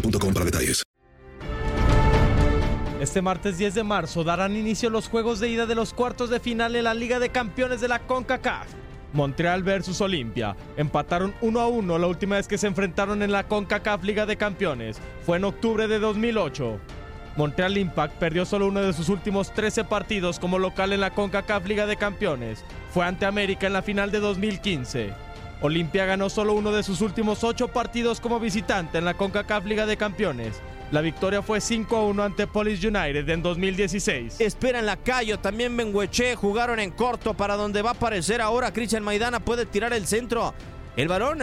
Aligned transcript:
para 0.00 0.44
detalles. 0.44 0.82
Este 3.00 3.20
martes 3.20 3.58
10 3.58 3.74
de 3.74 3.84
marzo 3.84 4.24
darán 4.24 4.56
inicio 4.56 4.88
los 4.88 5.08
juegos 5.08 5.38
de 5.38 5.50
ida 5.50 5.66
de 5.66 5.74
los 5.74 5.92
cuartos 5.92 6.30
de 6.30 6.40
final 6.40 6.76
en 6.76 6.84
la 6.84 6.94
Liga 6.94 7.18
de 7.18 7.28
Campeones 7.28 7.80
de 7.80 7.88
la 7.88 8.00
CONCACAF. 8.00 8.68
Montreal 9.12 9.62
versus 9.62 10.00
Olimpia. 10.00 10.56
Empataron 10.76 11.34
1 11.40 11.60
a 11.60 11.68
1 11.68 11.98
la 11.98 12.06
última 12.06 12.36
vez 12.36 12.48
que 12.48 12.58
se 12.58 12.66
enfrentaron 12.66 13.22
en 13.22 13.32
la 13.32 13.46
CONCACAF 13.48 14.02
Liga 14.02 14.26
de 14.26 14.36
Campeones. 14.36 14.98
Fue 15.24 15.36
en 15.36 15.44
octubre 15.44 15.88
de 15.88 15.98
2008. 15.98 16.80
Montreal 17.36 17.76
Impact 17.76 18.14
perdió 18.14 18.46
solo 18.46 18.66
uno 18.66 18.80
de 18.80 18.94
sus 18.94 19.10
últimos 19.10 19.52
13 19.52 19.84
partidos 19.84 20.38
como 20.38 20.58
local 20.58 20.92
en 20.94 21.00
la 21.00 21.10
CONCACAF 21.10 21.66
Liga 21.66 21.86
de 21.86 21.96
Campeones. 21.96 22.64
Fue 22.92 23.04
ante 23.04 23.26
América 23.26 23.66
en 23.66 23.74
la 23.74 23.82
final 23.82 24.10
de 24.10 24.20
2015. 24.20 25.25
Olimpia 25.60 26.04
ganó 26.04 26.28
solo 26.28 26.52
uno 26.54 26.72
de 26.72 26.82
sus 26.82 27.00
últimos 27.00 27.42
8 27.42 27.68
partidos 27.68 28.20
como 28.20 28.38
visitante 28.38 28.98
en 28.98 29.04
la 29.04 29.14
CONCACAF 29.14 29.64
Liga 29.64 29.86
de 29.86 29.96
Campeones. 29.96 30.60
La 30.92 31.00
victoria 31.00 31.42
fue 31.42 31.60
5 31.60 31.96
a 31.96 32.04
1 32.04 32.22
ante 32.22 32.46
Police 32.46 32.86
United 32.86 33.28
en 33.28 33.42
2016. 33.42 34.40
Espera 34.40 34.78
en 34.78 34.86
la 34.86 34.96
calle, 34.96 35.36
también 35.38 35.76
Bengueche 35.76 36.36
jugaron 36.36 36.78
en 36.78 36.90
corto 36.92 37.34
para 37.34 37.56
donde 37.56 37.82
va 37.82 37.90
a 37.90 37.94
aparecer 37.94 38.40
ahora 38.40 38.72
Cristian 38.72 39.02
Maidana 39.02 39.40
puede 39.40 39.66
tirar 39.66 39.92
el 39.92 40.06
centro. 40.06 40.54
El 40.96 41.08
varón 41.08 41.42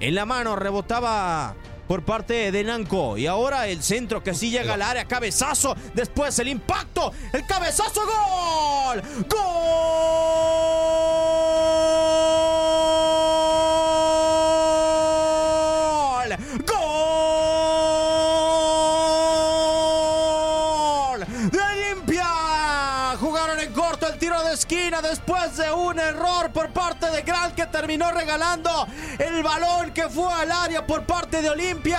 en 0.00 0.14
la 0.14 0.26
mano 0.26 0.56
rebotaba 0.56 1.54
por 1.88 2.04
parte 2.04 2.52
de 2.52 2.64
Nanco 2.64 3.16
y 3.16 3.26
ahora 3.26 3.68
el 3.68 3.82
centro 3.82 4.22
que 4.22 4.34
sí 4.34 4.50
llega 4.50 4.74
al 4.74 4.82
área, 4.82 5.06
cabezazo, 5.06 5.74
después 5.94 6.38
el 6.38 6.48
impacto, 6.48 7.12
el 7.32 7.46
cabezazo, 7.46 8.02
gol, 8.04 9.02
gol, 9.28 10.65
gol 16.36 16.86
de 21.50 21.58
Olimpia. 21.58 22.26
Jugaron 23.18 23.60
en 23.60 23.72
corto 23.72 24.06
el 24.06 24.18
tiro 24.18 24.42
de 24.42 24.54
esquina 24.54 25.00
después 25.02 25.56
de 25.56 25.72
un 25.72 25.98
error 25.98 26.52
por 26.52 26.70
parte 26.70 27.10
de 27.10 27.22
Gran 27.22 27.52
que 27.54 27.66
terminó 27.66 28.10
regalando 28.12 28.86
el 29.18 29.42
balón 29.42 29.92
que 29.92 30.08
fue 30.08 30.32
al 30.32 30.52
área 30.52 30.86
por 30.86 31.04
parte 31.04 31.42
de 31.42 31.50
Olimpia. 31.50 31.98